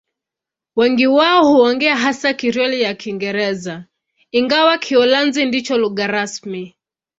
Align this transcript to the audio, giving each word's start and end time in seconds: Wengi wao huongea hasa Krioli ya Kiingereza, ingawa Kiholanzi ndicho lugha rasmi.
Wengi 0.75 1.07
wao 1.07 1.47
huongea 1.47 1.97
hasa 1.97 2.33
Krioli 2.33 2.81
ya 2.81 2.93
Kiingereza, 2.93 3.85
ingawa 4.31 4.77
Kiholanzi 4.77 5.45
ndicho 5.45 5.77
lugha 5.77 6.07
rasmi. 6.07 6.75